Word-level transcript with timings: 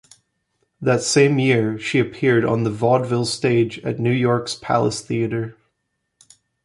That 0.81 1.03
same 1.03 1.37
year, 1.37 1.77
she 1.77 1.99
appeared 1.99 2.43
on 2.43 2.63
the 2.63 2.71
vaudeville 2.71 3.23
stage 3.27 3.77
at 3.83 3.99
New 3.99 4.09
York's 4.09 4.55
Palace 4.55 4.99
Theatre. 5.01 5.55